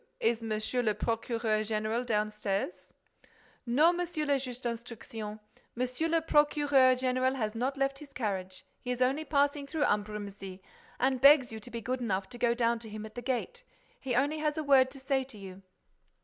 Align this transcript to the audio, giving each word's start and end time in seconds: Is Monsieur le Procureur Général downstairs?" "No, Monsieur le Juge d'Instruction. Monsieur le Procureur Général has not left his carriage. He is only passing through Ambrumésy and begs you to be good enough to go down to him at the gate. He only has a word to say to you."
Is 0.19 0.41
Monsieur 0.41 0.81
le 0.81 0.95
Procureur 0.95 1.61
Général 1.63 2.03
downstairs?" 2.07 2.95
"No, 3.67 3.93
Monsieur 3.93 4.25
le 4.25 4.39
Juge 4.39 4.59
d'Instruction. 4.59 5.39
Monsieur 5.75 6.07
le 6.07 6.21
Procureur 6.21 6.95
Général 6.97 7.35
has 7.35 7.53
not 7.53 7.77
left 7.77 7.99
his 7.99 8.11
carriage. 8.11 8.65
He 8.79 8.89
is 8.89 8.99
only 9.03 9.23
passing 9.25 9.67
through 9.67 9.83
Ambrumésy 9.83 10.59
and 10.99 11.21
begs 11.21 11.51
you 11.51 11.59
to 11.59 11.69
be 11.69 11.81
good 11.81 11.99
enough 12.01 12.27
to 12.29 12.39
go 12.39 12.55
down 12.55 12.79
to 12.79 12.89
him 12.89 13.05
at 13.05 13.13
the 13.13 13.21
gate. 13.21 13.63
He 13.99 14.15
only 14.15 14.39
has 14.39 14.57
a 14.57 14.63
word 14.63 14.89
to 14.89 14.99
say 14.99 15.23
to 15.23 15.37
you." 15.37 15.61